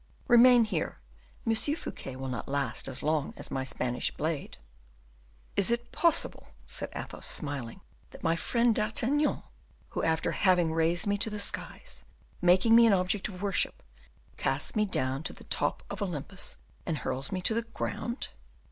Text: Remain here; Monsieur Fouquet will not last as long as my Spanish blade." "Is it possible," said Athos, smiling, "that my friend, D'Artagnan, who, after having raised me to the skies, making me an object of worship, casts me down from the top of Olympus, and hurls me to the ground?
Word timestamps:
Remain 0.27 0.63
here; 0.63 0.97
Monsieur 1.45 1.75
Fouquet 1.75 2.15
will 2.15 2.27
not 2.27 2.49
last 2.49 2.87
as 2.87 3.03
long 3.03 3.35
as 3.37 3.51
my 3.51 3.63
Spanish 3.63 4.09
blade." 4.09 4.57
"Is 5.55 5.69
it 5.69 5.91
possible," 5.91 6.47
said 6.65 6.89
Athos, 6.95 7.27
smiling, 7.27 7.81
"that 8.09 8.23
my 8.23 8.35
friend, 8.35 8.73
D'Artagnan, 8.73 9.43
who, 9.89 10.01
after 10.01 10.31
having 10.31 10.73
raised 10.73 11.05
me 11.05 11.19
to 11.19 11.29
the 11.29 11.37
skies, 11.37 12.03
making 12.41 12.75
me 12.75 12.87
an 12.87 12.93
object 12.93 13.27
of 13.27 13.43
worship, 13.43 13.83
casts 14.37 14.75
me 14.75 14.85
down 14.87 15.21
from 15.21 15.35
the 15.35 15.43
top 15.43 15.83
of 15.87 16.01
Olympus, 16.01 16.57
and 16.83 16.97
hurls 16.97 17.31
me 17.31 17.39
to 17.43 17.53
the 17.53 17.61
ground? 17.61 18.29